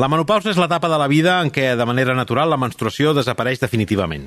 [0.00, 3.60] La menopausa és l'etapa de la vida en què, de manera natural, la menstruació desapareix
[3.60, 4.22] definitivament.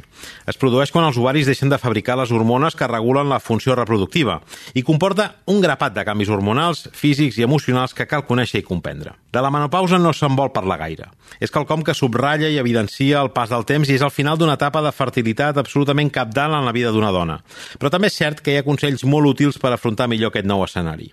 [0.45, 4.35] Es produeix quan els ovaris deixen de fabricar les hormones que regulen la funció reproductiva
[4.77, 9.15] i comporta un grapat de canvis hormonals, físics i emocionals que cal conèixer i comprendre.
[9.33, 11.09] De la menopausa no se'n vol parlar gaire.
[11.41, 14.59] És quelcom que subratlla i evidencia el pas del temps i és el final d'una
[14.61, 17.41] etapa de fertilitat absolutament capdalt en la vida d'una dona.
[17.81, 20.61] Però també és cert que hi ha consells molt útils per afrontar millor aquest nou
[20.61, 21.09] escenari.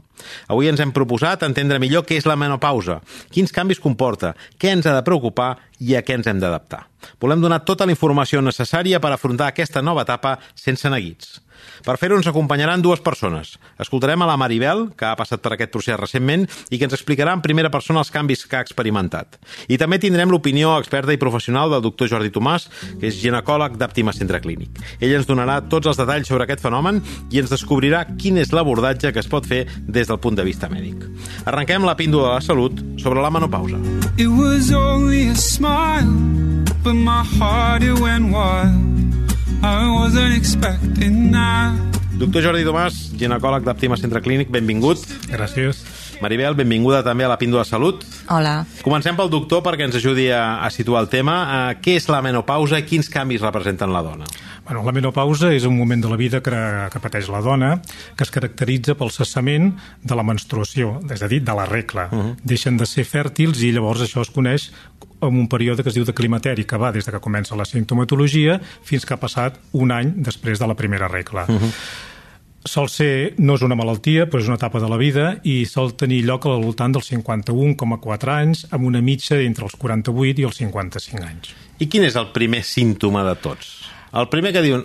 [0.52, 3.00] Avui ens hem proposat entendre millor què és la menopausa,
[3.32, 6.84] quins canvis comporta, què ens ha de preocupar i a què ens hem d'adaptar.
[7.22, 11.40] Volem donar tota la informació necessària per afrontar aquesta nova etapa sense neguits.
[11.82, 13.56] Per fer-ho ens acompanyaran dues persones.
[13.82, 17.34] Escoltarem a la Maribel, que ha passat per aquest procés recentment i que ens explicarà
[17.36, 19.38] en primera persona els canvis que ha experimentat.
[19.68, 22.68] I també tindrem l'opinió experta i professional del doctor Jordi Tomàs,
[23.00, 24.78] que és ginecòleg d'Àptima Centre Clínic.
[25.00, 29.12] Ell ens donarà tots els detalls sobre aquest fenomen i ens descobrirà quin és l'abordatge
[29.12, 31.06] que es pot fer des del punt de vista mèdic.
[31.50, 33.78] Arrenquem la píndola de la salut sobre la menopausa.
[34.18, 35.34] It was only a
[36.82, 38.74] but my heart it went wild.
[39.62, 41.72] I wasn't expecting that.
[42.18, 45.00] Doctor Jordi Tomàs, ginecòleg d'Àptima Centre Clínic, benvingut.
[45.30, 45.80] Gràcies.
[46.22, 48.04] Maribel, benvinguda també a la Píndola de Salut.
[48.30, 48.60] Hola.
[48.84, 51.36] Comencem pel doctor perquè ens ajudi a, a situar el tema.
[51.42, 54.28] Uh, què és la menopausa i quins canvis representen la dona?
[54.62, 56.58] Bueno, la menopausa és un moment de la vida que,
[56.92, 57.72] que pateix la dona
[58.14, 59.72] que es caracteritza pel cessament
[60.06, 62.06] de la menstruació, és a dir, de la regla.
[62.12, 62.36] Uh -huh.
[62.44, 64.70] Deixen de ser fèrtils i llavors això es coneix
[65.22, 67.64] en un període que es diu de climateri, que va des de que comença la
[67.68, 71.46] sintomatologia fins que ha passat un any després de la primera regla.
[71.48, 72.10] Uh -huh
[72.64, 75.94] sol ser, no és una malaltia, però és una etapa de la vida i sol
[75.98, 80.60] tenir lloc al voltant dels 51,4 anys amb una mitja entre els 48 i els
[80.62, 81.54] 55 anys.
[81.82, 83.72] I quin és el primer símptoma de tots?
[84.14, 84.84] El primer que diuen,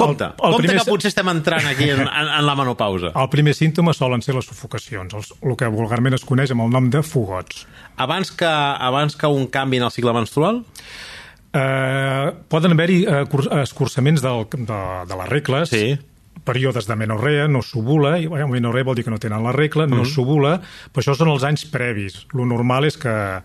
[0.00, 0.80] Compte, el, el compte primer...
[0.80, 3.12] que potser estem entrant aquí en, en, en la menopausa.
[3.14, 6.74] El primer símptoma solen ser les sufocacions, els, el que vulgarment es coneix amb el
[6.74, 7.66] nom de fogots.
[8.00, 8.50] Abans que,
[8.90, 10.62] abans que un canvi en el cicle menstrual?
[11.50, 13.24] Eh, poden haver-hi eh,
[13.62, 15.98] escurçaments del, de, de les regles, sí
[16.44, 19.86] períodes de menorrea, no s'ovula, i bueno, menorrea vol dir que no tenen la regla,
[19.86, 20.14] no mm -hmm.
[20.14, 20.60] s'ovula,
[20.92, 22.26] però això són els anys previs.
[22.32, 23.42] Lo normal és que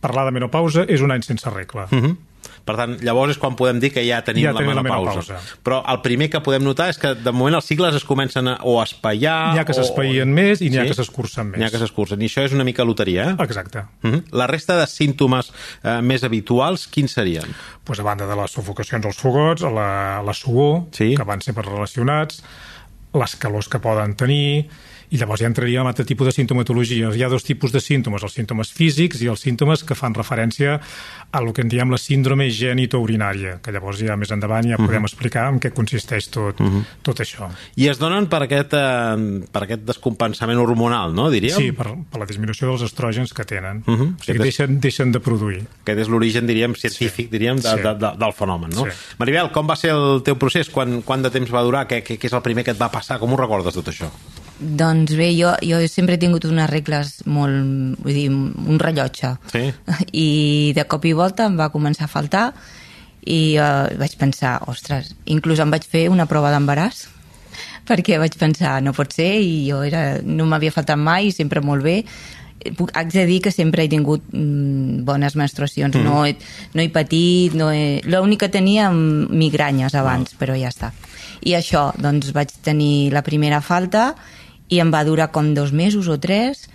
[0.00, 1.88] parlar de menopausa és un any sense regla.
[1.90, 2.16] Mm -hmm.
[2.64, 4.82] Per tant, llavors és quan podem dir que ja tenim, ja la, menopausa.
[4.82, 5.58] la menopausa.
[5.66, 8.56] Però el primer que podem notar és que de moment els cicles es comencen a,
[8.62, 9.54] o a espaiar...
[9.54, 10.36] N'hi ha que s'espaien o...
[10.38, 10.82] més i n'hi sí?
[10.82, 11.58] ha que s'escurcen més.
[11.60, 12.22] N'hi ha que s'escurcen.
[12.22, 13.36] I això és una mica loteria, eh?
[13.44, 13.84] Exacte.
[14.02, 14.22] Uh -huh.
[14.32, 17.44] La resta de símptomes eh, més habituals, quins serien?
[17.84, 21.14] Pues a banda de les sufocacions als fogots, la, la suor, sí?
[21.16, 22.42] que van sempre relacionats,
[23.14, 24.68] les calors que poden tenir,
[25.14, 27.12] i llavors ja entraria en altre tipus de sintomatologia.
[27.14, 30.74] Hi ha dos tipus de símptomes, els símptomes físics i els símptomes que fan referència
[30.74, 34.88] a el que en diem la síndrome genitourinària, que llavors ja més endavant ja podem
[34.88, 35.04] uh mhm.
[35.04, 35.10] -huh.
[35.12, 36.78] explicar en què consisteix tot, uh mhm.
[36.78, 36.84] -huh.
[37.02, 37.50] tot això.
[37.76, 41.56] I es donen per aquest, eh, per aquest descompensament hormonal, no, diríem?
[41.56, 43.84] Sí, per, per la disminució dels estrògens que tenen.
[43.86, 44.14] Uh -huh.
[44.20, 45.62] O sigui, deixen, deixen de produir.
[45.82, 47.30] Aquest és l'origen, diríem, científic, sí.
[47.30, 47.76] diríem, de, sí.
[47.76, 48.84] de, de, del fenomen, no?
[48.84, 48.90] Sí.
[49.18, 50.68] Maribel, com va ser el teu procés?
[50.70, 51.86] Quan, quant de temps va durar?
[51.86, 53.18] Què, què, què és el primer que et va passar?
[53.18, 54.10] Com ho recordes, tot això?
[54.58, 57.98] Doncs bé, jo, jo sempre he tingut unes regles molt...
[58.04, 59.34] Vull dir, un rellotge.
[59.52, 59.66] Sí.
[60.26, 60.28] I
[60.76, 62.46] de cop i volta em va començar a faltar
[63.24, 67.06] i uh, vaig pensar, ostres, inclús em vaig fer una prova d'embaràs
[67.88, 71.84] perquè vaig pensar, no pot ser i jo era, no m'havia faltat mai, sempre molt
[71.84, 72.02] bé
[72.72, 76.04] puc, haig de dir que sempre he tingut mm, bones menstruacions, mm.
[76.04, 76.36] no, he,
[76.72, 78.00] no he patit, no he...
[78.08, 80.40] l'únic que tenia migranyes abans, oh.
[80.40, 80.92] però ja està.
[81.44, 84.14] I això, doncs vaig tenir la primera falta
[84.68, 86.68] i em va durar com dos mesos o tres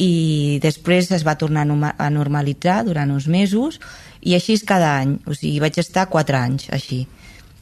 [0.00, 3.80] i després es va tornar a normalitzar durant uns mesos
[4.20, 7.06] i així és cada any, o sigui, vaig estar quatre anys així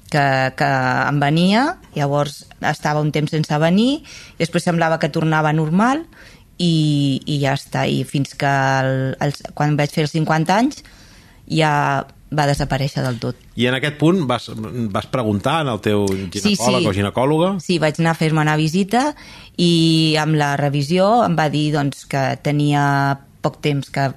[0.09, 0.25] que,
[0.57, 0.69] que
[1.09, 1.65] em venia,
[1.97, 4.03] llavors estava un temps sense venir,
[4.39, 6.05] després semblava que tornava normal
[6.59, 8.53] i, i ja està, i fins que
[8.83, 10.83] el, el, quan vaig fer els 50 anys
[11.49, 11.73] ja
[12.35, 13.39] va desaparèixer del tot.
[13.57, 14.51] I en aquest punt vas,
[14.93, 16.91] vas preguntar al teu ginecòleg sí, sí.
[16.91, 17.55] o ginecòloga?
[17.65, 19.13] Sí, vaig anar a fer-me una visita
[19.57, 22.85] i amb la revisió em va dir doncs, que tenia
[23.45, 24.11] poc temps que,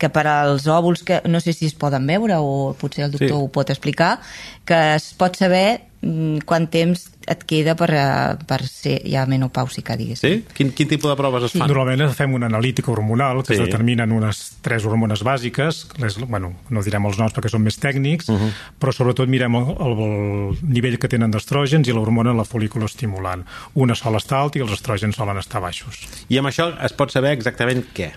[0.00, 3.36] que per als òvuls que no sé si es poden veure o potser el doctor
[3.36, 3.36] sí.
[3.36, 4.16] ho pot explicar
[4.64, 9.98] que es pot saber Mm, quant temps et queda per, eh, per ser ja menopàusica,
[10.00, 10.38] diguéssim.
[10.40, 10.54] Sí?
[10.56, 11.68] Quin, quin tipus de proves es fan?
[11.68, 13.58] Normalment fem una analítica hormonal que sí.
[13.58, 17.76] es determinen unes tres hormones bàsiques, les, bueno, no direm els noms perquè són més
[17.76, 18.40] tècnics, uh.
[18.40, 18.50] -huh.
[18.80, 23.44] però sobretot mirem el, el, el nivell que tenen d'estrògens i l'hormona la folícula estimulant.
[23.74, 26.00] Una sol està alt i els estrògens solen estar baixos.
[26.30, 28.12] I amb això es pot saber exactament què?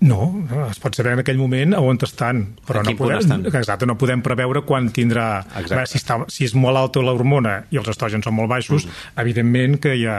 [0.00, 0.30] No,
[0.70, 3.42] es pot saber en aquell moment on estan, però no podem, estan?
[3.50, 5.42] exacte, no podem preveure quan tindrà...
[5.44, 5.74] Exacte.
[5.74, 9.12] Veure, si, està, si és molt alta l'hormona i els estrògens són molt baixos, mm.
[9.20, 10.16] evidentment que ja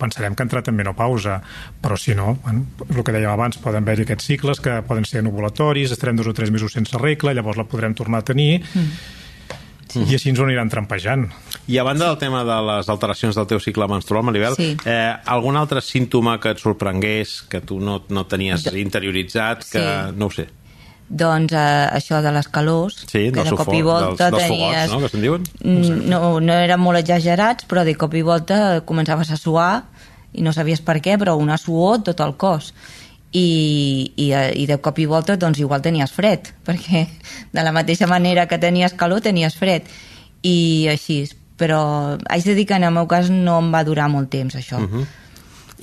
[0.00, 1.38] pensarem que ha entrat en menopausa,
[1.80, 5.24] però si no, bueno, el que dèiem abans, poden haver aquests cicles que poden ser
[5.24, 10.04] ovulatoris, estarem dos o tres mesos sense regla, llavors la podrem tornar a tenir, mm.
[10.04, 11.30] i així ens ho aniran trampejant.
[11.66, 14.76] I a banda del tema de les alteracions del teu cicle menstrual, Maribel, Sí.
[14.84, 20.12] eh, algun altre símptoma que et sorprengués, que tu no, no tenies interioritzat, que Sí.
[20.16, 20.48] no ho sé.
[21.08, 24.74] Doncs eh, això de les calors, Sí, que de cop i volta dels, dels tenies...
[24.74, 25.42] fogots, no?, que se'n diuen.
[25.62, 29.84] Mm, No, no eren molt exagerats, però de cop i volta començaves a suar
[30.32, 32.74] i no sabies per què, però una suor tot el cos.
[33.32, 37.08] I, i, eh, i de cop i volta doncs igual tenies fred, perquè
[37.52, 39.82] de la mateixa manera que tenies calor tenies fred.
[40.42, 44.08] I així, però haig de dir que en el meu cas no em va durar
[44.10, 44.80] molt temps això.
[44.82, 45.06] Uh -huh.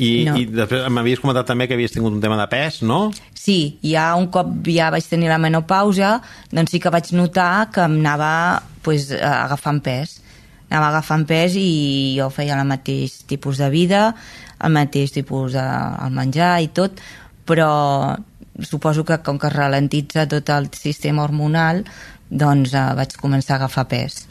[0.01, 0.35] I, No.
[0.39, 3.11] I després m'havies comentat també que havies tingut un tema de pes, no?
[3.33, 6.21] Sí, ja un cop ja vaig tenir la menopausa,
[6.51, 10.21] doncs sí que vaig notar que em anava pues, agafant pes.
[10.69, 14.15] Anava agafant pes i jo feia el mateix tipus de vida,
[14.63, 15.59] el mateix tipus de
[16.05, 17.01] el menjar i tot,
[17.45, 18.17] però
[18.61, 21.83] suposo que com que es ralentitza tot el sistema hormonal,
[22.29, 24.30] doncs eh, vaig començar a agafar pes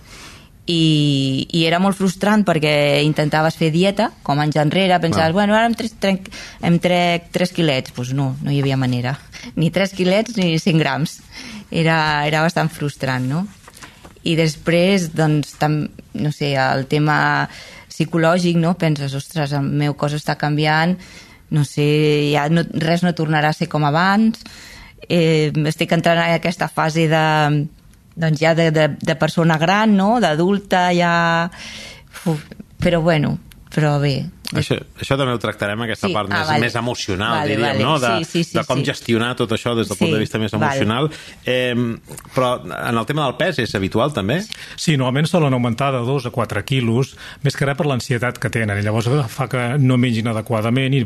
[0.67, 5.39] i, i era molt frustrant perquè intentaves fer dieta, com anys enrere, pensaves, Clar.
[5.39, 6.29] bueno, ara em trec, trec,
[6.67, 9.17] em trec 3 quilets, doncs no, no hi havia manera.
[9.61, 11.21] Ni 3 quilets ni 5 grams.
[11.71, 13.45] Era, era bastant frustrant, no?
[14.27, 15.85] I després, doncs, tam,
[16.19, 17.49] no sé, el tema
[17.89, 18.75] psicològic, no?
[18.79, 20.97] Penses, ostres, el meu cos està canviant,
[21.51, 21.87] no sé,
[22.35, 24.43] ja no, res no tornarà a ser com abans,
[25.09, 27.25] eh, estic entrant en aquesta fase de,
[28.17, 30.19] doncs ja de, de, de persona gran, no?
[30.21, 31.51] d'adulta, ja...
[32.27, 32.43] Uf,
[32.81, 33.37] però bueno,
[33.71, 34.25] però bé.
[34.51, 36.61] Això, això també ho tractarem, aquesta Sí, part ah, més, vale.
[36.65, 37.85] més emocional, Vale, diríem, vale.
[37.85, 37.93] no?
[38.03, 38.87] De, Sí, sí, sí, de com sí.
[38.89, 40.65] gestionar tot això des del punt Sí, de vista més vale.
[40.65, 41.11] emocional.
[41.47, 41.75] Eh,
[42.35, 44.41] però en el tema del pes és habitual, també?
[44.75, 47.15] Sí, normalment solen augmentar de 2 a 4 quilos,
[47.47, 51.05] més que res per l'ansietat que tenen, i llavors fa que no mengin adequadament i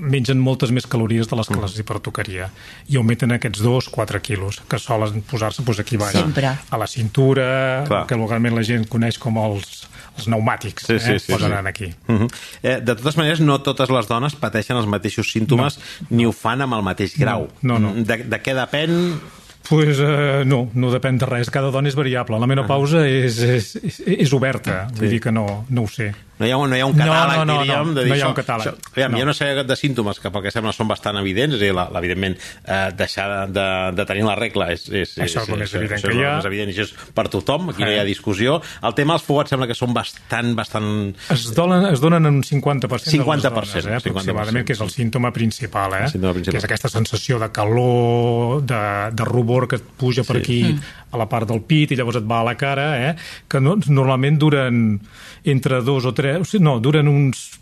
[0.00, 2.48] mengen moltes més calories de les que les hi pertocaria
[2.88, 6.54] i augmenten aquests 2-4 quilos que solen posar-se doncs, aquí baix Sempre.
[6.70, 8.06] a la cintura, Clar.
[8.08, 9.86] que vulgarment la gent coneix com els,
[10.16, 11.18] els pneumàtics Sí, sí, eh?
[11.18, 11.66] sí, posen sí.
[11.68, 12.30] aquí Uh -huh.
[12.62, 15.78] eh, de totes maneres, no totes les dones pateixen els mateixos símptomes
[16.10, 17.48] ni ho fan amb el mateix grau.
[17.62, 17.94] no, no.
[17.94, 19.20] De, de què depèn?
[19.68, 21.50] Pues, uh, no, no depèn de res.
[21.50, 22.38] Cada dona és variable.
[22.40, 24.88] La menopausa és, és, és, és oberta.
[24.96, 26.14] Vull dir que no, no ho sé.
[26.40, 27.94] No hi ha, un- no hi ha un No, catàleg, no, no, diríem, no.
[27.94, 28.66] de dir No hi ha això- un catàleg.
[28.66, 29.18] Això, aviam, No.
[29.18, 31.64] Hi ha una sèrie de símptomes que pel que sembla són bastant evidents, és a
[31.64, 35.58] dir, la, evidentment, eh, deixar de, de tenir la regla és, és, Això és el
[35.60, 36.36] més evident això que és ha.
[36.36, 38.06] més evident això és per tothom, aquí no hi ha Eh.
[38.06, 38.60] discussió.
[38.82, 41.14] El tema dels fogots sembla que són bastant, bastant...
[41.30, 44.72] Es donen, es donen en un 50%, 50%, de les dones, eh, 50%, aproximadament, que
[44.72, 46.08] és el símptoma principal, eh?
[46.08, 46.52] Símptoma principal.
[46.56, 48.80] que és aquesta sensació de calor, de,
[49.12, 50.42] de rubor que et puja per Sí.
[50.42, 50.80] aquí
[51.12, 53.16] a la part del pit i llavors et va a la cara, eh?
[53.48, 55.00] que no, normalment duren
[55.44, 56.29] entre dos o tres...
[56.38, 57.58] o sigui, No, duren uns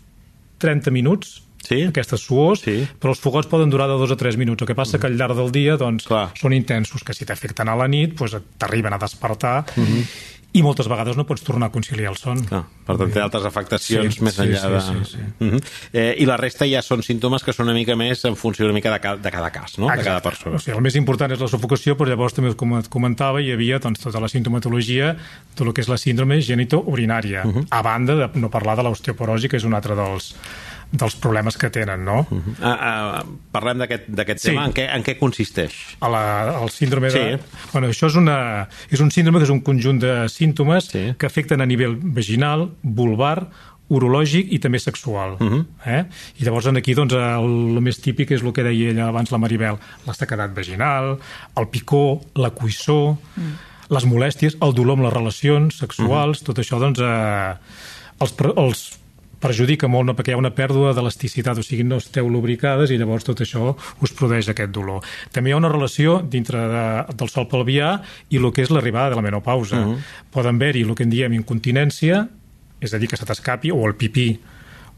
[0.57, 1.83] 30 minuts, Sí?
[1.83, 2.87] aquestes suors, Sí.
[2.99, 4.61] però els fogots poden durar de dos a tres minuts.
[4.61, 6.31] El que passa que al llarg del dia doncs, Clar.
[6.35, 10.05] són intensos, que si t'afecten a la nit doncs, t'arriben a despertar Mhm.
[10.51, 12.39] I moltes vegades no pots tornar a conciliar el son.
[12.49, 14.81] Ah, per tant, té altres afectacions Sí, més sí, enllà sí, de...
[14.81, 15.25] sí, sí.
[15.45, 15.61] Uh -huh.
[15.93, 18.73] eh, I la resta ja són símptomes que són una mica més en funció una
[18.73, 19.85] mica de cada, de cada cas, no?
[19.85, 20.29] De cada Exacte.
[20.29, 20.55] persona.
[20.55, 23.51] O sigui, el més important és la sufocació, però llavors també, com et comentava, hi
[23.51, 25.15] havia doncs, tota la sintomatologia
[25.55, 27.67] tot el que és la síndrome genitourinària, uh -huh.
[27.69, 30.35] a banda de no parlar de l'osteoporosi, que és un altre dels,
[30.91, 32.25] dels problemes que tenen, no?
[32.29, 32.55] Uh -huh.
[32.61, 34.47] Ah, ah, parlem d'aquest d'aquest Sí.
[34.49, 34.65] tema.
[34.65, 35.73] En què, en què consisteix?
[35.99, 37.37] a la, el síndrome de...
[37.37, 37.43] Sí.
[37.73, 41.13] Bueno, això és, una, és un síndrome que és un conjunt de símptomes Sí.
[41.17, 43.49] que afecten a nivell vaginal, vulvar,
[43.89, 45.37] urològic i també sexual.
[45.39, 45.47] Uh.
[45.47, 45.65] -huh.
[45.85, 46.05] eh?
[46.39, 49.31] I llavors en aquí doncs, el, el més típic és el que deia ella abans
[49.31, 49.77] la Maribel,
[50.07, 51.19] l'estacadat vaginal,
[51.55, 53.53] el picor, la cuissó, mm.
[53.89, 56.45] les molèsties, el dolor amb les relacions sexuals, uh -huh.
[56.45, 57.55] tot això doncs, eh,
[58.19, 58.99] els, els
[59.39, 60.15] perjudica molt no?
[60.17, 63.73] perquè hi ha una pèrdua d'elasticitat, o sigui, no esteu lubricades i llavors tot això
[64.03, 65.05] us produeix aquest dolor.
[65.35, 67.95] També hi ha una relació dintre de, del sol pelvià
[68.29, 69.79] i el que és l'arribada de la menopausa.
[69.79, 69.97] Uh -huh.
[70.31, 72.27] Poden haver-hi el que en diem incontinència,
[72.81, 74.39] és a dir, que se t'escapi, o el pipí,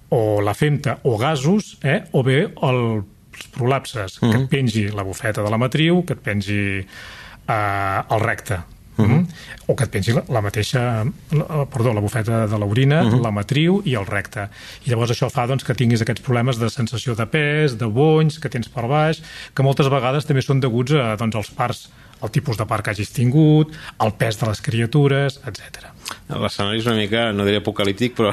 [0.10, 2.04] o la femta, o gasos, eh?
[2.12, 4.32] o bé el, els prolapses, uh -huh.
[4.32, 6.86] que et pengi la bufeta de la matriu, que et pengi
[7.48, 8.60] eh, el recte.
[9.02, 9.20] Uh -huh.
[9.20, 9.28] mm?
[9.68, 13.22] o que et pensi la, la mateixa la, perdó, la bufeta de l'orina, uh -huh.
[13.22, 14.50] la matriu i el recte.
[14.86, 18.40] I llavors això fa doncs, que tinguis aquests problemes de sensació de pes, de bonys,
[18.40, 19.22] que tens per baix,
[19.54, 21.90] que moltes vegades també són deguts a, doncs, als parts
[22.22, 25.90] el tipus de part que hagis tingut, el pes de les criatures, etc.
[26.30, 28.32] L'escenari és una mica, no diré apocalíptic, però...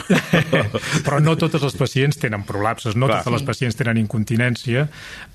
[1.07, 3.23] però no totes les pacients tenen prolapses, no Clar.
[3.23, 4.89] totes les pacients tenen incontinència,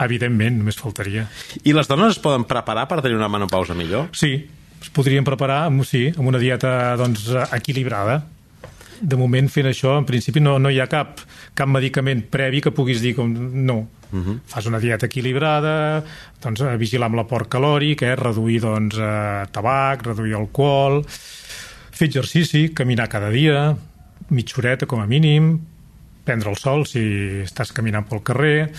[0.06, 1.28] evidentment, només faltaria.
[1.64, 4.12] I les dones es poden preparar per tenir una menopausa millor?
[4.18, 4.36] Sí,
[4.84, 8.20] es podrien preparar amb, sí, amb una dieta doncs, equilibrada.
[9.04, 11.24] De moment, fent això, en principi no, no hi ha cap,
[11.56, 13.80] cap medicament previ que puguis dir com no.
[14.14, 14.40] Uh -huh.
[14.46, 16.04] Fas una dieta equilibrada,
[16.42, 21.04] doncs, eh, vigilar amb l'aport calòric, eh, reduir doncs, eh, tabac, reduir alcohol,
[21.92, 23.76] fer exercici, caminar cada dia,
[24.30, 25.60] mitja horeta com a mínim,
[26.24, 27.00] prendre el sol si
[27.44, 28.72] estàs caminant pel carrer,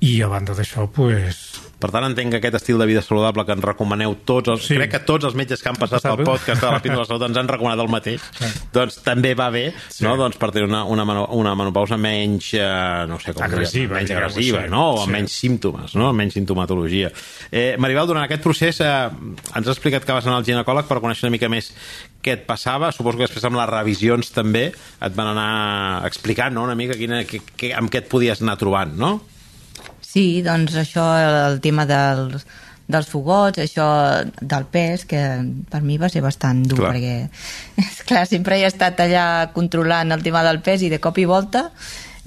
[0.00, 1.42] i a banda d'això, pues,
[1.80, 4.76] per tant, entenc que aquest estil de vida saludable que ens recomaneu tots, els, sí.
[4.76, 7.08] crec que tots els metges que han passat pel podcast de la Píndola de la
[7.08, 8.50] Salut ens han recomanat el mateix, sí.
[8.74, 10.04] doncs també va bé sí.
[10.04, 10.12] no?
[10.20, 12.66] doncs per tenir una, una, una menopausa menys, eh,
[13.08, 14.84] no sé com agressiva, menys agressiva, no?
[14.92, 15.16] o amb sí.
[15.16, 16.12] menys símptomes, no?
[16.20, 17.12] menys sintomatologia.
[17.48, 18.92] Eh, Maribel, durant aquest procés eh,
[19.48, 21.72] ens has explicat que vas anar al ginecòleg per conèixer una mica més
[22.20, 26.68] què et passava, suposo que després amb les revisions també et van anar explicant no?
[26.68, 29.16] una mica quina, que, que, amb què et podies anar trobant, no?
[30.10, 31.04] Sí, doncs això,
[31.46, 32.44] el tema dels,
[32.90, 33.86] dels fogots, això
[34.40, 35.22] del pes, que
[35.70, 36.92] per mi va ser bastant dur, clar.
[36.96, 39.24] perquè, clar, sempre he estat allà
[39.54, 41.68] controlant el tema del pes i de cop i volta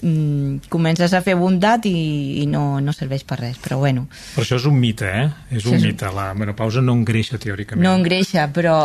[0.04, 1.96] mm, comences a fer bondat i,
[2.44, 4.08] i no, no serveix per res, però bueno.
[4.36, 5.28] Però això és un mite, eh?
[5.58, 6.10] És un sí, mite.
[6.16, 7.86] La menopausa no engreixa, teòricament.
[7.86, 8.78] No engreixa, però...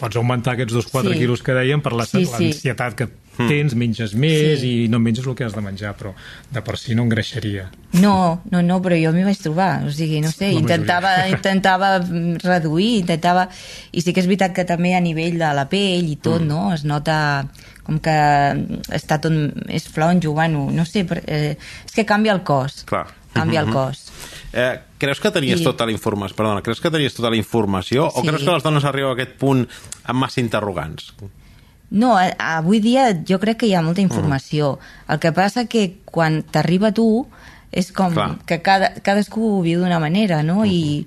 [0.00, 1.20] Pots augmentar aquests dos 4 sí.
[1.22, 2.74] quilos que dèiem per l'ansietat sí, sí.
[2.98, 3.10] que.
[3.36, 4.70] Tens, menges més sí.
[4.84, 6.14] i no menges el que has de menjar, però
[6.54, 7.66] de per si no engreixaria.
[8.00, 13.00] No, no, no, però jo m'hi vaig trobar, o sigui, no sé, intentava, intentava reduir,
[13.02, 13.48] intentava...
[13.94, 16.50] I sí que és veritat que també a nivell de la pell i tot, mm.
[16.50, 17.16] no?, es nota
[17.84, 18.14] com que
[18.96, 19.34] està tot
[19.68, 22.82] més flonjo, bueno, no sé, però, eh, és que canvia el cos.
[22.88, 23.06] Clar.
[23.34, 24.06] Canvia el cos.
[24.54, 25.66] Eh, creus que tenies I...
[25.66, 28.20] tota la informació, perdona, creus que tenies tota la informació sí.
[28.20, 31.10] o creus que les dones arriben a aquest punt amb massa interrogants?
[31.90, 34.08] No, avui dia jo crec que hi ha molta mm.
[34.10, 34.78] informació.
[34.78, 35.12] Mm.
[35.12, 37.26] El que passa que quan t'arriba tu
[37.74, 38.38] és com Clar.
[38.46, 40.62] que cada, cadascú ho viu d'una manera, no?
[40.62, 40.72] Mm -hmm.
[40.72, 41.06] I,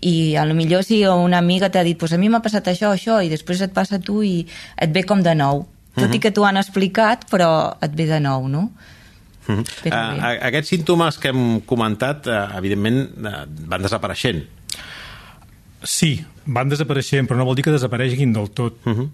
[0.00, 2.94] i a lo millor si una amiga t'ha dit pues a mi m'ha passat això,
[2.94, 5.66] això, i després et passa a tu i et ve com de nou.
[5.94, 6.14] Tot mm -hmm.
[6.14, 8.70] i que t'ho han explicat, però et ve de nou, no?
[9.46, 9.92] Mm -hmm.
[9.92, 14.44] uh, aquests símptomes que hem comentat, uh, evidentment, uh, van desapareixent.
[15.82, 18.80] Sí, van desapareixent, però no vol dir que desapareixin del tot.
[18.84, 19.08] Uh -huh.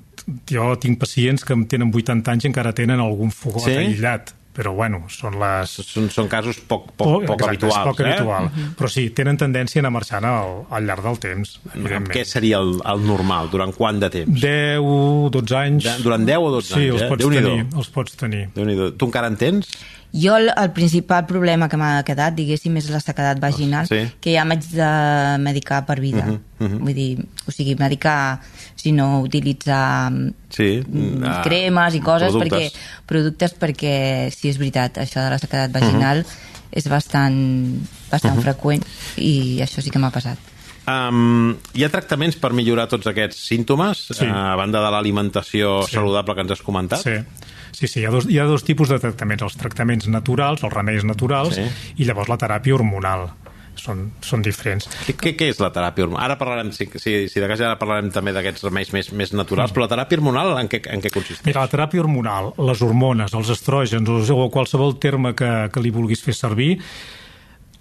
[0.51, 3.77] Jo tinc pacients que tenen 80 anys i encara tenen algun fogot sí?
[3.77, 5.73] aïllat però bueno, són les...
[5.85, 8.07] Són, són casos poc, poc, poc, poc exacte, habituals, poc eh?
[8.07, 8.47] habitual.
[8.47, 8.71] Uh -huh.
[8.79, 12.15] Però sí, tenen tendència a anar marxant al, al llarg del temps, evidentment.
[12.17, 13.51] Què seria el, el normal?
[13.53, 14.41] Durant quant de temps?
[14.41, 15.85] 10, 12 anys.
[15.85, 17.09] De, durant 10 o 12 sí, anys, els eh?
[17.09, 18.49] Pots tenir, els pots tenir.
[18.97, 19.69] Tu encara en tens?
[20.17, 24.01] Jo el, el principal problema que m'ha quedat, diguéssim, és la sequedat vaginal, sí.
[24.23, 24.91] que ja m'haig de
[25.45, 26.25] medicar per vida.
[26.25, 26.81] Uh -huh, uh -huh.
[26.81, 28.41] Vull dir, o sigui, medicar,
[28.75, 30.13] si no utilitzar
[30.49, 32.73] sí, mm, ah, cremes i coses, productes.
[32.73, 32.73] perquè
[33.07, 36.79] productes perquè, sí, és veritat, això de la sequedat vaginal uh -huh.
[36.79, 37.37] és bastant,
[38.11, 38.43] bastant uh -huh.
[38.43, 38.83] freqüent
[39.17, 40.39] i això sí que m'ha passat.
[40.87, 44.29] Um, hi ha tractaments per millorar tots aquests símptomes, sí.
[44.31, 45.97] a banda de l'alimentació sí.
[45.97, 47.03] saludable que ens has comentat?
[47.03, 47.19] Sí.
[47.77, 50.73] Sí, sí, hi ha, dos, hi ha dos tipus de tractaments, els tractaments naturals, els
[50.73, 51.67] remeis naturals, sí.
[52.01, 53.27] i llavors la teràpia hormonal
[53.77, 54.87] són, són diferents.
[55.07, 56.25] Què, què és la teràpia hormonal?
[56.25, 59.71] Ara parlarem, si, si, si de cas ara parlarem també d'aquests remeis més, més naturals,
[59.71, 59.77] mm.
[59.77, 61.45] però la teràpia hormonal en què, en què consisteix?
[61.51, 66.25] Mira, la teràpia hormonal, les hormones, els estrògens o qualsevol terme que, que li vulguis
[66.25, 66.77] fer servir,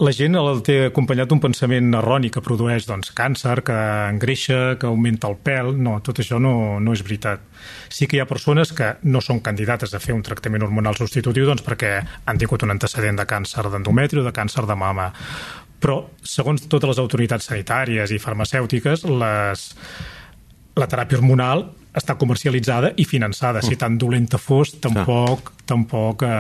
[0.04, 3.76] la gent el té acompanyat d'un pensament erroni que produeix doncs, càncer, que
[4.10, 5.72] engreixa, que augmenta el pèl.
[5.80, 7.46] No, tot això no, no és veritat.
[7.88, 11.48] Sí que hi ha persones que no són candidates a fer un tractament hormonal substitutiu
[11.48, 11.94] doncs, perquè
[12.26, 15.08] han tingut un antecedent de càncer d'endometri o de càncer de mama.
[15.80, 19.66] Però, segons totes les autoritats sanitàries i farmacèutiques, les,
[20.76, 23.64] la teràpia hormonal està comercialitzada i finançada.
[23.64, 23.82] Si mm.
[23.82, 25.66] tan dolenta fos, tampoc, ah.
[25.72, 26.36] tampoc eh,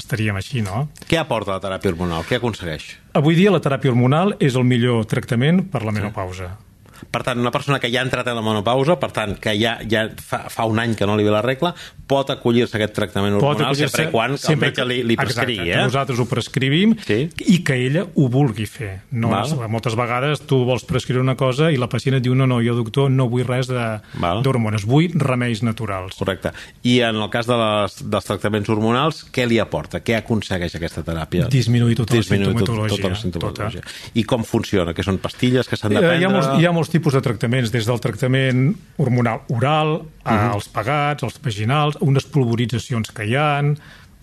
[0.00, 0.86] estaríem així, no?
[1.10, 2.26] Què aporta la teràpia hormonal?
[2.28, 2.92] Què aconsegueix?
[3.18, 6.54] Avui dia la teràpia hormonal és el millor tractament per la menopausa.
[6.54, 6.69] Sí.
[7.10, 9.78] Per tant, una persona que ja ha entrat en la menopausa, per tant, que ja,
[9.88, 11.72] ja fa, fa un any que no li ve la regla,
[12.10, 15.68] pot acollir-se a aquest tractament hormonal sempre quan sempre, el metge li, li prescrigui.
[15.68, 15.84] Exacte, eh?
[15.86, 17.18] nosaltres ho prescrivim sí.
[17.46, 18.92] i que ella ho vulgui fer.
[19.10, 19.54] No, Val.
[19.70, 22.74] moltes vegades tu vols prescriure una cosa i la pacient et diu no, no, jo
[22.78, 26.18] doctor no vull res d'hormones, vull remeis naturals.
[26.18, 26.52] Correcte.
[26.82, 30.02] I en el cas de les, dels tractaments hormonals, què li aporta?
[30.04, 31.48] Què aconsegueix aquesta teràpia?
[31.52, 32.96] Disminuir tota Disminuir la sintomatologia.
[32.96, 33.84] Tota la sintomatologia.
[33.86, 34.12] Tota.
[34.18, 34.94] I com funciona?
[34.96, 36.18] Que són pastilles que s'han de prendre?
[36.20, 40.68] Hi ha molts, hi ha molts tipus de tractaments, des del tractament hormonal oral, als
[40.72, 43.74] pagats, als vaginals, unes polvoritzacions que hi han,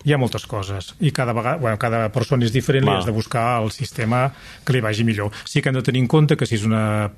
[0.06, 2.94] hi ha moltes coses i cada, vegada, bueno, cada persona és diferent Va.
[2.94, 4.28] i has de buscar el sistema
[4.64, 5.34] que li vagi millor.
[5.44, 7.10] Sí que hem de tenir en compte que si és una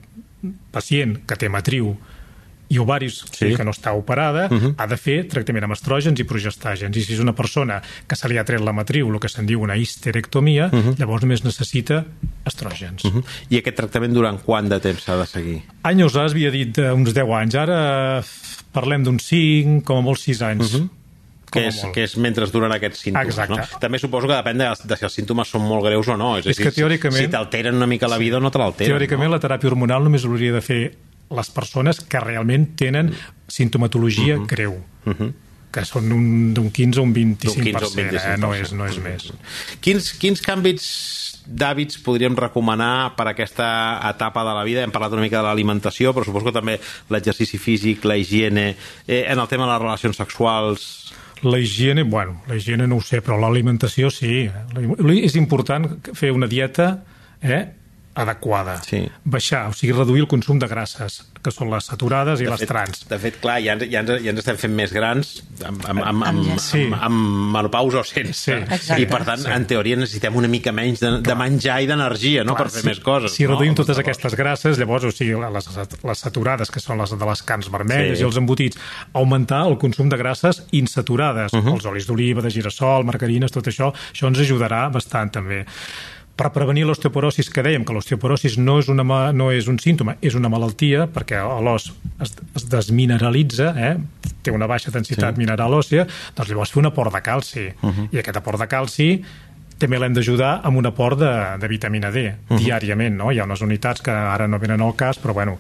[0.73, 1.93] pacient que té matriu
[2.71, 3.51] i ovaris, Sí.
[3.57, 4.75] que no està operada, uh -huh.
[4.79, 6.97] ha de fer tractament amb estrògens i progestàgens.
[6.97, 9.45] I si és una persona que se li ha tret la matriu, el que se'n
[9.47, 10.99] diu una histerectomia, uh -huh.
[10.99, 12.05] llavors només necessita
[12.45, 13.05] estrògens.
[13.05, 13.25] Uh -huh.
[13.49, 15.63] I aquest tractament durant quant de temps s'ha de seguir?
[15.83, 18.23] Anys havia dit eh, uns 10 anys, ara
[18.73, 20.75] parlem d'uns 5, com a molt 6 anys.
[20.75, 20.89] Uh -huh.
[21.51, 23.29] que és, que és mentre duren aquests símptomes.
[23.29, 23.57] Exacte.
[23.57, 23.81] No?
[23.81, 26.39] També suposo que depèn de, de si els símptomes són molt greus o no.
[26.39, 28.59] És, a És dir, que teòricament- Si t'alteren una mica la vida o no te
[28.59, 28.93] l'alteren.
[28.93, 29.37] Teòricament, no?
[29.37, 30.95] la teràpia hormonal només hauria de fer
[31.31, 33.15] les persones que realment tenen
[33.49, 34.47] sintomatologia uh -huh.
[34.47, 34.75] greu.
[35.07, 35.33] Uh -huh
[35.71, 38.35] que són d'un d'un 15 o un 25%, D'un 15 o un 25%.
[38.35, 38.39] eh?
[38.39, 39.33] no, és, no és més.
[39.81, 40.87] Quins, quins canvis
[41.47, 43.69] d'hàbits podríem recomanar per a aquesta
[44.11, 44.83] etapa de la vida?
[44.83, 49.25] Hem parlat una mica de l'alimentació, però suposo que també l'exercici físic, la higiene, eh,
[49.29, 51.15] en el tema de les relacions sexuals...
[51.43, 54.51] La higiene, bueno, la higiene no ho sé, però l'alimentació sí.
[54.75, 57.05] La- És important fer una dieta
[57.41, 57.63] eh,
[58.23, 58.77] adequada.
[58.83, 59.03] Sí.
[59.25, 62.69] Baixar, o sigui, reduir el consum de grasses, que són les saturades i les fet,
[62.69, 63.07] trans.
[63.09, 66.03] De fet, clar, ja ens, ja ens, ja ens estem fent més grans amb, amb,
[66.05, 66.83] amb, amb, amb, Sí.
[66.85, 68.35] amb, amb menopausa o sense.
[68.35, 68.53] Sí.
[68.53, 69.01] Exacte.
[69.03, 69.51] I, per tant, Sí.
[69.51, 72.87] en teoria necessitem una mica menys de, de menjar i d'energia, no?, per fer si,
[72.89, 73.33] més coses.
[73.33, 73.55] Si no?
[73.57, 74.07] reduïm totes valors.
[74.07, 75.69] aquestes grasses, llavors, o sigui, les,
[76.05, 78.25] les saturades, que són les de les carns vermelles Sí.
[78.25, 78.77] i els embotits,
[79.15, 81.67] augmentar el consum de grasses insaturades, uh Mhm.
[81.69, 81.75] -huh.
[81.75, 85.65] els olis d'oliva, de girassol, margarines, tot això, això ens ajudarà bastant també
[86.41, 89.05] per prevenir l'osteoporosis, que dèiem que l'osteoporosis no, és una,
[89.37, 91.91] no és un símptoma, és una malaltia, perquè l'os
[92.25, 93.93] es, es desmineralitza, eh?
[94.41, 95.43] té una baixa densitat sí.
[95.43, 96.07] mineral òssia,
[96.37, 97.67] doncs llavors fer un aport de calci.
[97.83, 98.09] Uh -huh.
[98.15, 99.11] I aquest aport de calci
[99.81, 102.59] també l'hem d'ajudar amb un aport de, de vitamina D, uh -huh.
[102.59, 103.33] diàriament, no?
[103.33, 105.59] Hi ha unes unitats que ara no venen al cas, però bueno,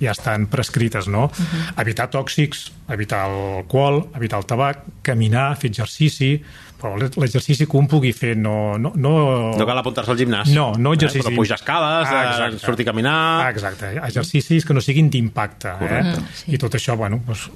[0.00, 1.24] ja estan prescrites, no?
[1.24, 1.80] Uh -huh.
[1.82, 6.42] Evitar tòxics, evitar l'alcohol, evitar el tabac, caminar, fer exercici,
[6.80, 8.76] però l'exercici que un pugui fer no...
[8.78, 9.12] No, no,
[9.56, 10.48] No cal apuntar-se al gimnàs.
[10.52, 11.20] no, no exercici.
[11.24, 11.30] Eh?
[11.30, 12.58] Però pujar escales, Ah, eh, exacte.
[12.66, 13.46] sortir a caminar...
[13.46, 13.94] Ah, exacte.
[14.04, 15.68] Exercicis que no siguin d'impacte.
[15.80, 16.02] Eh?
[16.34, 16.52] sí.
[16.54, 17.48] I tot això, bueno, doncs,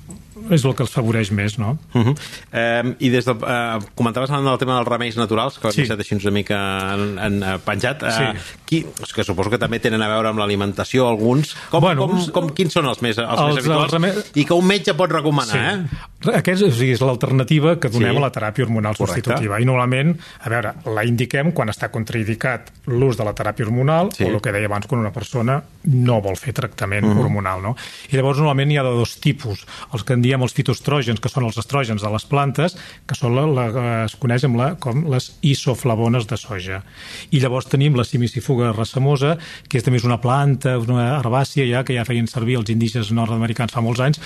[0.50, 1.78] és el que els favoreix més, no?
[1.94, 2.14] Uh -huh.
[2.52, 3.32] eh, I des de...
[3.32, 5.82] Eh, comentaves en el tema dels remeis naturals, que Sí.
[5.82, 8.02] deixat així una mica en, en, eh, penjat.
[8.02, 8.24] Eh, Sí.
[8.64, 11.54] qui, és que suposo que també tenen a veure amb l'alimentació, alguns.
[11.70, 13.84] Com, Bueno, com, els- com, quins són els més, els, els- més habituals?
[13.84, 15.86] els reme- I que un metge pot recomanar, eh?
[16.34, 18.16] Aquest o sigui, és l'alternativa que donem Sí.
[18.16, 19.24] a la teràpia hormonal Correcte.
[19.32, 19.58] substitutiva.
[19.60, 24.24] I normalment, a veure, la indiquem quan està contraindicat l'ús de la teràpia hormonal Sí.
[24.24, 27.62] o el que deia abans, quan una persona no vol fer tractament hormonal.
[27.62, 27.74] No?
[28.12, 29.64] I llavors normalment hi ha de dos tipus.
[29.92, 33.34] Els que en diem els fitoestrògens, que són els estrògens de les plantes, que són
[33.34, 36.82] la, la, es coneix amb la, com les isoflavones de soja.
[37.30, 41.84] I llavors tenim la simicifuga racemosa, que és també és una planta, una herbàcia ja
[41.84, 44.20] que ja feien servir els indígenes nord-americans fa molts anys,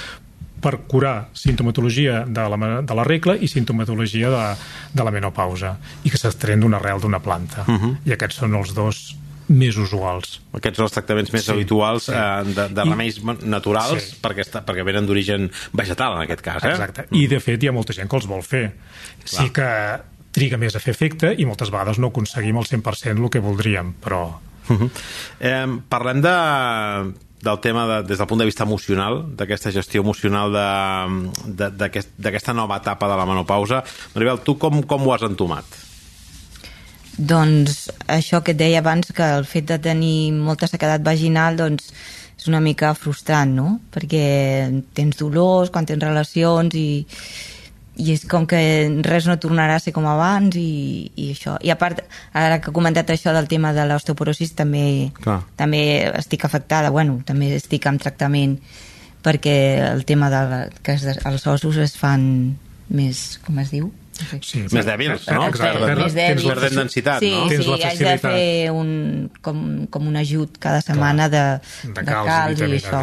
[0.62, 4.44] per curar sintomatologia de la, de la regla i sintomatologia de,
[4.94, 5.74] de la menopausa
[6.06, 7.64] i que s'estren d'una arrel d'una planta.
[7.66, 7.96] Uh -huh.
[8.06, 9.16] I aquests són els dos
[9.48, 10.40] més usuals.
[10.54, 12.12] Aquests són els tractaments més Sí, habituals sí.
[12.14, 14.16] eh, de, de I- remeis naturals Sí.
[14.22, 16.64] perquè, està, perquè venen d'origen vegetal, en aquest cas.
[16.64, 16.70] Eh?
[16.70, 17.04] Exacte.
[17.10, 18.72] I, de fet, hi ha molta gent que els vol fer.
[19.24, 23.30] Sí que triga més a fer efecte i moltes vegades no aconseguim al 100% el
[23.30, 24.38] que voldríem, però...
[24.68, 24.90] Uh -huh.
[25.40, 30.52] eh, parlem de, del tema de, des del punt de vista emocional, d'aquesta gestió emocional
[31.58, 33.82] d'aquesta nova etapa de la menopausa.
[34.14, 35.66] Maribel, tu com, com ho has entomat?
[37.18, 41.90] Doncs això que et deia abans, que el fet de tenir molta sequedat vaginal doncs,
[42.38, 43.76] és una mica frustrant, no?
[43.92, 44.24] Perquè
[44.96, 47.04] tens dolors quan tens relacions i,
[48.00, 48.58] i és com que
[49.04, 51.58] res no tornarà a ser com abans i, i això.
[51.60, 52.00] I a part,
[52.32, 55.42] ara que he comentat això del tema de l'osteoporosis, també, Clar.
[55.60, 55.82] també
[56.16, 58.56] estic afectada, bueno, també estic en tractament
[59.22, 59.56] perquè
[59.92, 62.24] el tema de la, que es, els ossos es fan
[62.90, 63.92] més, com es diu?
[64.42, 65.46] Sí, Més dèbils, no?
[65.48, 65.78] Exacte.
[65.80, 66.46] Perden- més Tens dèbils.
[66.52, 67.46] perden densitat, sí, no?
[67.48, 71.42] Tens Sí, la haig de fer un, com, com un ajut cada setmana de,
[71.94, 73.00] de calç, i i això.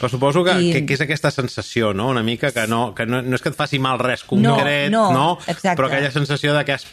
[0.00, 3.06] Però suposo que, I- que, que és aquesta sensació, no?, una mica, que no, que
[3.06, 5.26] no, no és que et faci mal res concret, no, no?
[5.46, 5.76] exacte.
[5.80, 6.86] però aquella sensació de que has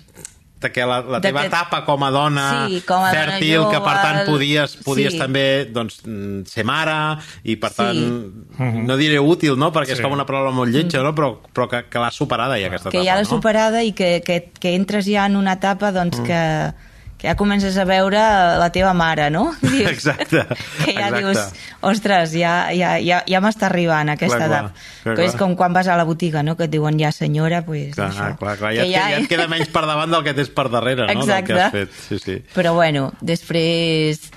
[0.59, 3.55] de que la, la teva que- etapa com a dona Sí, com a dona fèrtil,
[3.59, 5.19] jove, que per tant podies, podies sí.
[5.19, 7.75] també doncs, mm, ser mare i per Sí.
[7.77, 9.71] tant no diré útil, no?
[9.71, 10.03] perquè és Sí.
[10.03, 11.13] com una paraula molt lletja, no?
[11.13, 13.05] però, però que, que l'has superada ja aquesta que etapa.
[13.11, 13.37] ja l'has no?
[13.37, 16.73] superada i que, que, que entres ja en una etapa doncs, que,
[17.17, 18.21] que ja comences a veure
[18.61, 19.49] la teva mare, no?
[19.61, 20.45] Dius, Exacte,
[20.85, 21.17] Que ja exacte.
[21.17, 21.39] dius,
[21.81, 24.81] ostres, ja, ja, ja, ja m'està arribant aquesta Clar, clar, edat.
[25.03, 25.41] clar, que és clar.
[25.41, 26.55] com quan vas a la botiga, no?
[26.55, 28.31] Que et diuen ja senyora, pues, Clar, això.
[28.37, 29.09] clar, clar, ja, Que ja...
[29.15, 31.25] ja et queda menys per davant del que tens per darrere, no?
[31.25, 31.85] Del que has Exacte.
[31.85, 32.03] fet.
[32.07, 32.41] Sí, sí.
[32.53, 34.29] Però bueno, després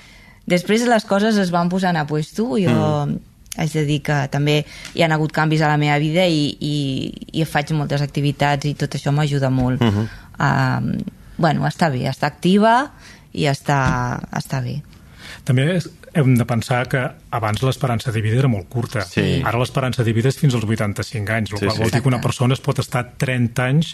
[0.51, 3.17] Després les coses es van posant a puesto, jo mm.
[3.61, 4.61] haig de dir que també
[4.97, 6.75] hi han hagut canvis a la meva vida i, i,
[7.37, 9.81] i faig moltes activitats i tot això m'ajuda molt.
[9.81, 11.03] Mm -hmm.
[11.41, 12.91] Bueno, està bé, està activa
[13.33, 13.81] i està,
[14.37, 14.77] està bé.
[15.47, 15.79] També
[16.13, 17.01] hem de pensar que
[17.31, 19.01] abans l'esperança de vida era molt curta.
[19.07, 19.41] Sí.
[19.47, 21.83] Ara l'esperança de vida és fins als 85 anys, el Sí, qual sí.
[21.85, 23.93] vol dir que una persona es pot estar 30 anys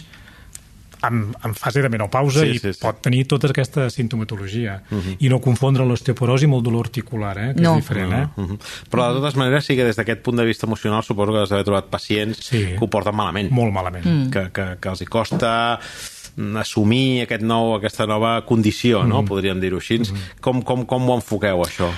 [1.06, 2.80] en, en fase de menopausa Sí, i sí, sí.
[2.82, 4.80] pot tenir tota aquesta sintomatologia.
[5.22, 7.76] I no confondre l'osteoporosi amb el dolor articular, eh, que No.
[7.78, 8.12] és diferent.
[8.12, 8.26] Eh?
[8.34, 8.58] Mhm.
[8.90, 11.50] Però de totes maneres sí que des d'aquest punt de vista emocional suposo que has
[11.54, 12.64] d'haver trobat pacients Sí.
[12.74, 13.52] que ho porten malament.
[13.52, 14.04] Molt malament.
[14.04, 14.30] Mm.
[14.30, 16.17] Que, que, que els hi costa mm,
[16.60, 19.24] assumir aquest nou, aquesta nova condició, no?
[19.26, 20.00] podríem dir-ho així.
[20.44, 21.90] Com, com, com ho enfoqueu, això?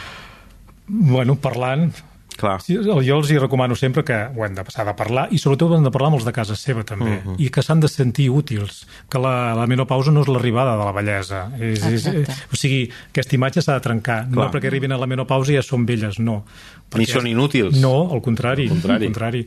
[0.88, 1.92] Bueno, parlant...
[2.40, 2.60] Clar.
[2.64, 5.70] Sí, jo els hi recomano sempre que ho hem de passar de parlar i sobretot
[5.70, 7.36] ho hem de parlar amb els de casa seva també Mhm.
[7.38, 10.92] i que s'han de sentir útils que la, la menopausa no és l'arribada de la
[10.92, 12.06] bellesa és, és,
[12.52, 14.46] o sigui, aquesta imatge s'ha de trencar Clar.
[14.46, 16.44] no perquè arribin a la menopausa ja són velles, no
[16.92, 17.76] Ni Perquè- són inútils.
[17.78, 19.06] no, al contrari, Al contrari.
[19.06, 19.46] al contrari.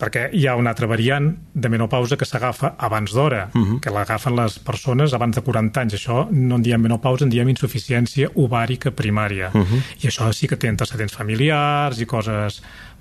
[0.00, 3.78] perquè hi ha una altra variant de menopausa que s'agafa abans d'hora Mhm.
[3.80, 7.48] que l'agafen les persones abans de 40 anys això no en diem menopausa, en diem
[7.48, 9.82] insuficiència ovàrica primària Mhm.
[10.02, 12.21] i això sí que té antecedents familiars i coses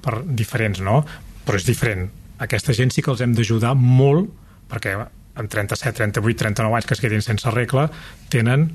[0.02, 1.02] per, diferents, no?
[1.46, 2.08] Però és diferent.
[2.42, 4.30] Aquesta gent sí que els hem d'ajudar molt
[4.72, 7.90] perquè amb 37, 38, 39 anys que es quedin sense regla
[8.32, 8.70] tenen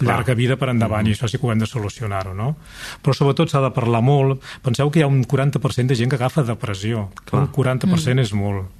[0.00, 2.54] llarga vida per endavant i això sí que ho hem de solucionar-ho, no?
[3.04, 4.40] Però sobretot s'ha de parlar molt.
[4.64, 7.08] Penseu que hi ha un 40% de gent que agafa depressió.
[7.28, 7.42] Clar.
[7.44, 8.70] Un 40% és molt.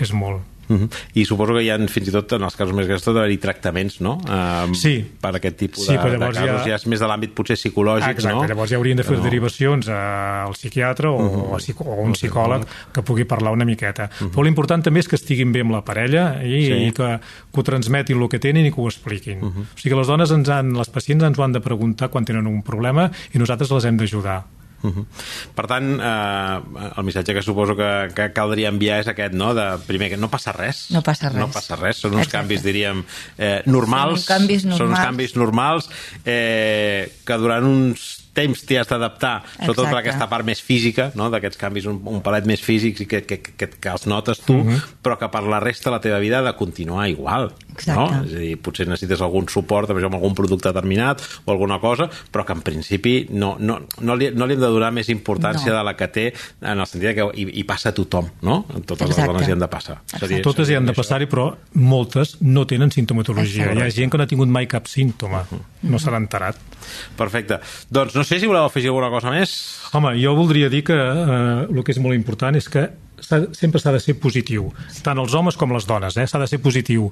[0.00, 0.51] És molt.
[0.72, 0.88] Mhm.
[1.14, 3.38] I suposo que hi ha, fins i tot, en els casos més grans, tot haver-hi
[3.38, 4.14] tractaments, no?
[4.24, 5.04] Uh, Sí.
[5.20, 6.36] Per aquest tipus Sí, de, de casos.
[6.36, 8.44] ja- Ja és més de l'àmbit potser psicològic, Exacte, no?
[8.46, 9.22] llavors ja haurien de fer No.
[9.24, 14.08] derivacions al psiquiatre o, a psico, o a un psicòleg que pugui parlar una miqueta.
[14.32, 16.72] Però l'important també és que estiguin bé amb la parella i, Sí.
[16.72, 17.20] I que,
[17.52, 19.42] que ho transmetin el que tenen i que ho expliquin.
[19.42, 22.24] O sigui que les dones, ens han, les pacients ens ho han de preguntar quan
[22.24, 24.44] tenen un problema i nosaltres les hem d'ajudar.
[24.82, 25.04] Mhm.
[25.54, 29.52] Per tant, eh, el missatge que suposo que, que caldria enviar és aquest, no?
[29.54, 30.86] De, primer, que no passa res.
[30.90, 31.38] No passa res.
[31.38, 32.38] No passa res, són uns Exacte.
[32.38, 33.04] canvis, diríem,
[33.38, 34.24] eh, normals.
[34.24, 35.06] Són canvis Són uns normals.
[35.06, 35.90] canvis normals
[36.24, 40.08] eh, que durant uns temps t'hi has d'adaptar, sobretot per Exacte.
[40.08, 41.28] aquesta part més física, no?
[41.32, 44.56] d'aquests canvis un, un palet més físics i que, que, que, que els notes tu,
[45.02, 47.50] però que per la resta de la teva vida ha de continuar igual.
[47.52, 47.72] No?
[47.76, 48.22] Exacte.
[48.28, 52.44] És a dir, potser necessites algun suport, amb algun producte determinat o alguna cosa, però
[52.48, 55.78] que en principi no, no, no, li, no li hem de donar més importància No.
[55.78, 56.24] de la que té
[56.60, 58.62] en el sentit de que hi, hi passa a tothom, no?
[58.86, 59.28] Totes les Exacte.
[59.32, 59.98] dones hi han de passar.
[60.16, 63.68] Seria, Totes hi han de passar-hi, però moltes no tenen sintomatologia.
[63.68, 63.78] Exacte.
[63.80, 65.44] Hi ha gent que no ha tingut mai cap símptoma.
[65.82, 66.58] No se l'ha enterat.
[67.16, 67.60] Perfecte.
[67.92, 69.52] Doncs no sé si voleu afegir alguna cosa més.
[69.92, 72.88] Home, jo voldria dir que eh, el que és molt important és que
[73.54, 74.72] sempre s'ha de ser positiu,
[75.06, 76.24] tant els homes com les dones, eh?
[76.26, 77.06] s'ha de ser positiu.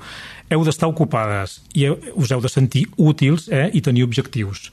[0.50, 3.68] Heu d'estar ocupades i heu- us heu de sentir útils eh?
[3.72, 4.72] i tenir objectius.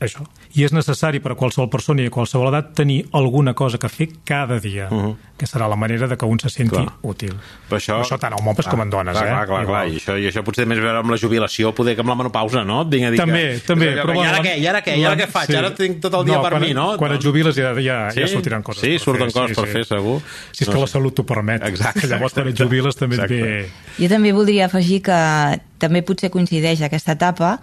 [0.00, 0.26] Això.
[0.54, 3.88] I és necessari per a qualsevol persona i a qualsevol edat tenir alguna cosa que
[3.88, 5.16] fer cada dia, uh -huh.
[5.38, 6.94] que serà la manera de que un se senti Clar.
[7.02, 7.32] útil.
[7.68, 9.12] Però això, això tant en homes com en dones.
[9.16, 9.30] clar, eh?
[9.30, 9.88] Clar, clar, clar.
[9.88, 12.16] I, això, I això potser més a veure amb la jubilació, poder que amb la
[12.16, 12.82] menopausa, no?
[12.82, 13.94] Et vinc a dir També, que, també.
[13.94, 14.58] Que, però I ara què?
[14.58, 14.96] I ara què?
[14.98, 15.54] I ara què faig?
[15.56, 16.96] Ara tinc tot el dia no, per quan, mi, no?
[16.96, 18.20] Quan et Doncs- jubiles ja, ja, Sí?
[18.20, 19.42] ja sortiran coses Sí, per surten fer.
[19.42, 20.20] coses per fer, segur.
[20.52, 20.92] Si és No que la sé.
[20.92, 21.62] salut t'ho permet.
[21.64, 23.68] Exacte, llavors quan et jubiles també et ve...
[23.98, 27.56] Jo també voldria afegir que també potser coincideix aquesta etapa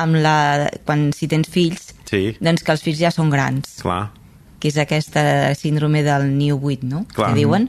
[0.00, 2.34] amb la, quan si tens fills, Sí.
[2.40, 4.10] doncs que els fills ja són grans, Clar.
[4.58, 7.04] que és aquesta síndrome del niu buit, no?
[7.14, 7.30] Clar.
[7.30, 7.68] Que diuen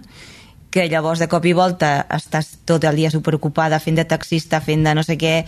[0.71, 4.85] que llavors de cop i volta estàs tot el dia superocupada fent de taxista, fent
[4.87, 5.41] de no sé què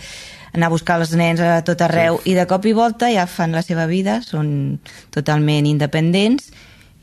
[0.52, 2.30] anar a buscar els nens a tot arreu sí.
[2.30, 4.78] i de cop i volta ja fan la seva vida són
[5.10, 6.52] totalment independents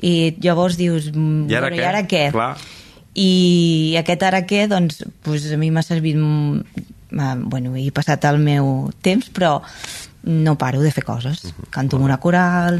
[0.01, 1.81] i llavors dius mm, I ara bueno, què?
[1.81, 2.21] i ara què?
[2.31, 2.53] Clar.
[3.17, 6.15] i aquest ara què doncs, doncs a mi m'ha servit
[7.11, 9.59] bueno, he passat el meu temps però
[10.23, 11.69] no paro de fer coses Mhm.
[11.71, 12.77] canto en una coral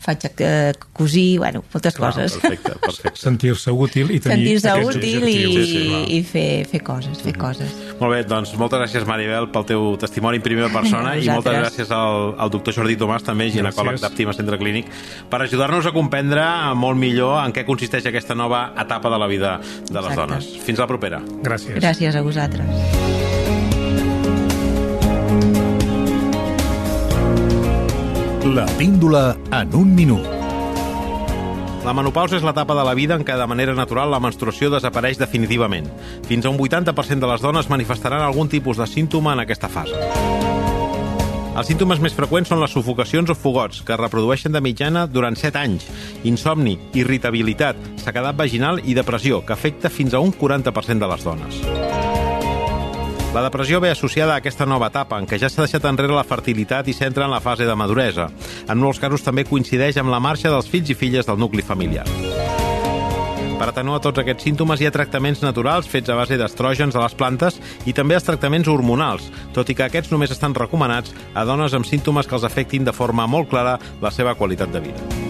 [0.00, 3.12] faig eh, cosir, bueno, moltes Clar, coses perfecte, perfecte.
[3.26, 5.32] Sentir-se útil i tenir sentir-se aquests útil i.
[5.32, 9.66] Sí, sí, i fer, fer coses, fer coses Molt bé, doncs moltes gràcies, Maribel, pel
[9.68, 14.00] teu testimoni en primera persona i moltes gràcies al, al doctor Jordi Tomàs, també ginecòleg
[14.02, 14.88] d'Àptima Centre Clínic,
[15.30, 16.42] per ajudar-nos a comprendre
[16.74, 20.20] molt millor en què consisteix aquesta nova etapa de la vida de les Exacte.
[20.26, 20.50] dones.
[20.66, 21.22] Fins la propera.
[21.44, 21.78] Gràcies.
[21.78, 22.99] gràcies a vosaltres
[28.50, 30.24] La píndola en un minut.
[31.84, 35.20] La menopausa és l'etapa de la vida en què de manera natural la menstruació desapareix
[35.20, 35.86] definitivament.
[36.26, 39.94] Fins a un 80% de les dones manifestaran algun tipus de símptoma en aquesta fase.
[41.54, 45.38] Els símptomes més freqüents són les sufocacions o fogots, que es reprodueixen de mitjana durant
[45.38, 45.86] 7 anys,
[46.26, 52.09] insomni, irritabilitat, sequedat vaginal i depressió, que afecta fins a un 40% de les dones.
[53.34, 56.26] La depressió ve associada a aquesta nova etapa, en què ja s'ha deixat enrere la
[56.26, 58.26] fertilitat i s'entra en la fase de maduresa.
[58.66, 62.08] En molts casos també coincideix amb la marxa dels fills i filles del nucli familiar.
[63.60, 67.14] Per atenuar tots aquests símptomes hi ha tractaments naturals fets a base d'estrògens a les
[67.14, 71.76] plantes i també els tractaments hormonals, tot i que aquests només estan recomanats a dones
[71.76, 75.29] amb símptomes que els afectin de forma molt clara la seva qualitat de vida.